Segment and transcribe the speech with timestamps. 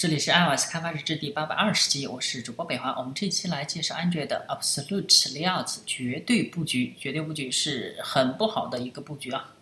[0.00, 2.98] 这里是 iOS 开发日志第八百二十集，我是主播北华。
[2.98, 6.94] 我们这期来介绍 Android Absolute Layout 绝对布局。
[6.98, 9.52] 绝对布局是很不好的一个布局啊，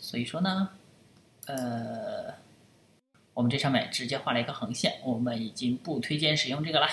[0.00, 0.70] 所以说呢，
[1.46, 2.34] 呃，
[3.34, 6.88] 我们这上面直接画了一个横线，我们已经不推荐使用这个了。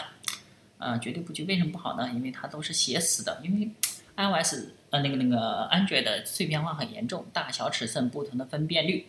[0.78, 2.08] 啊，绝对布局为什么不好呢？
[2.14, 3.68] 因为它都是写死的，因为
[4.16, 9.08] iOS 呃那个那个安卓的碎片化很严重，大小尺寸不同的分辨率，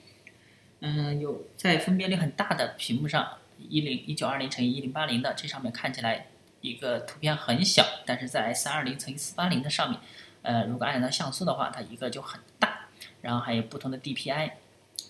[0.80, 3.36] 嗯，有在分辨率很大的屏幕上。
[3.58, 6.28] 一零一九二零乘以一零八零的，这上面看起来
[6.60, 10.00] 一个图片很小，但是在三二零乘以四八零的上面，
[10.42, 12.88] 呃，如果按照像素的话，它一个就很大，
[13.22, 14.52] 然后还有不同的 DPI，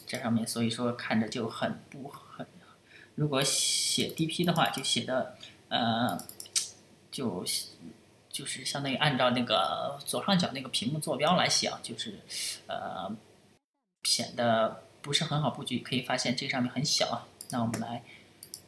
[0.06, 2.46] 这上面所以说看着就很不很，
[3.14, 5.36] 如果写 DP 的话，就写的
[5.68, 6.18] 呃，
[7.10, 7.44] 就
[8.30, 12.20] 就是相当于按照那个左上角那个屏幕坐标来写啊，就是
[12.66, 13.14] 呃
[14.04, 18.02] 显得不是很好布局，可以发现这上面很小啊，那我们来。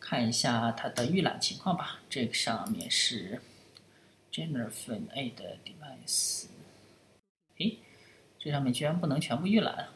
[0.09, 2.01] 看一下它的预览情况吧。
[2.09, 3.42] 这个上面是
[4.33, 6.47] Generfin A 的 Device。
[7.59, 7.77] 哎，
[8.39, 9.89] 这上面居然不能全部预览。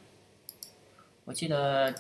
[1.25, 1.95] 我记得，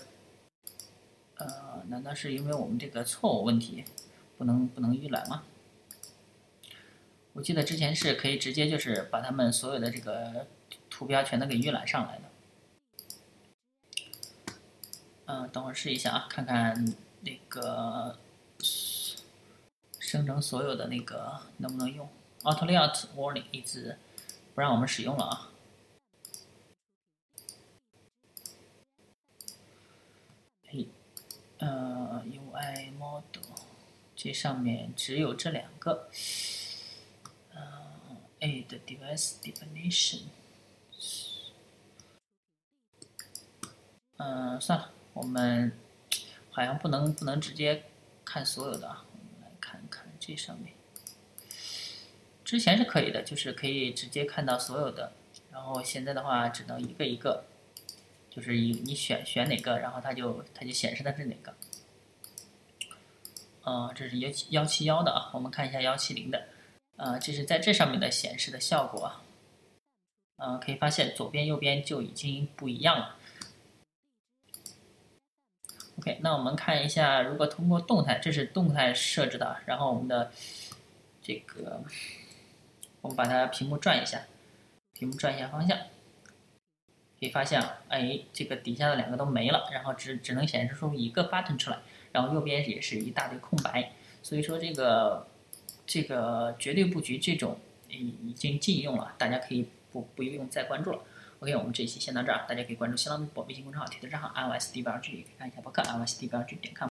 [1.37, 3.83] 呃，难道是因为我们这个错误问题，
[4.37, 5.45] 不能不能预览吗？
[7.33, 10.47] 我记得之前是可以直接就是把它们所有的这个
[10.91, 12.25] 图标全都给预览上来的。
[15.25, 16.95] 嗯，等会儿试一下啊，看看。
[17.25, 17.82] 那个
[20.13, 22.07] 生成所有的那个能不能用
[22.43, 23.97] ？Auto Layout Warning 一直
[24.55, 25.51] 不让我们使用了啊。
[30.69, 30.87] 嘿，
[31.61, 33.43] 呃，UI Model
[34.15, 36.11] 这上面只有这两个。
[38.41, 40.25] a 的 device Definition。
[44.19, 45.73] 嗯，算了，我们。
[46.51, 47.85] 好像不能不能直接
[48.27, 49.07] 看所有的啊，
[50.25, 50.73] 这上面。
[52.45, 55.13] 之前是可以的，就是可以直接看到所有的，
[55.51, 57.45] 然后现在的话只能一个一个，
[58.31, 61.55] 就是一你选选哪个，然后它就它就显示的是哪个。
[63.65, 66.47] 呃，这是幺七幺七幺的啊，我们看一下幺七零的，
[66.97, 69.23] 呃，这是在这上面的显示的效果啊。
[70.37, 73.17] 嗯，可以发现左边右边就已经不一样了。
[76.03, 80.33] OK，那我们看一下，如果通过动态，这是动态设置的，然后我们的
[81.23, 81.81] 这个，
[83.01, 84.23] 我们把它屏幕转一下，
[84.95, 85.79] 屏幕转一下方向，
[87.21, 91.79] 可以发现，哎，这个底下的两个都没了，然后只只能显示出一个 button 出来，
[92.11, 93.93] 然后右边也是一大堆空白，
[94.25, 95.29] 所以说这个
[95.87, 100.99] 这个绝对布局这种已已经禁用了，大家可以不不用再关注了。
[101.43, 106.81] OK，我们这一期先到这儿，大家可以关注新浪微博、微信公众号、铁子账号 iOS D 八 G，可以看一下博客 iOS D 八 G 点 com。